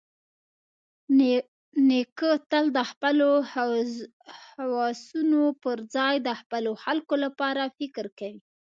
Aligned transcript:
نیکه 1.87 2.31
تل 2.51 2.65
د 2.77 2.79
خپلو 2.91 3.29
هوسونو 4.57 5.41
پرځای 5.63 6.13
د 6.27 6.29
خپلو 6.41 6.71
خلکو 6.83 7.13
لپاره 7.25 7.61
فکر 7.77 8.05
کوي. 8.19 8.39